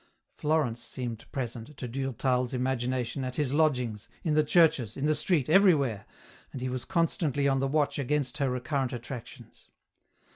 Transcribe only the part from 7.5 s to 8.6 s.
the watch against her